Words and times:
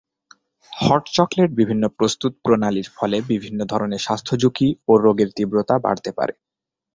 Hot 0.73 1.03
chocolate 1.13 1.49
বিভিন্ন 1.51 1.83
প্রস্তুত 1.97 2.33
প্রণালীর 2.43 2.87
ফলে 2.97 3.17
বিভিন্ন 3.31 3.59
ধরনের 3.65 4.01
স্বাস্থ্য 4.01 4.33
ঝুঁকি 4.37 4.67
ও 4.87 4.93
রোগের 4.97 5.29
তীব্রতা 5.35 5.75
বাড়তে 5.79 6.11
পারে। 6.11 6.33